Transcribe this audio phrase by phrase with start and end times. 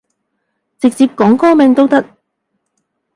[0.79, 2.03] 直接講歌名都得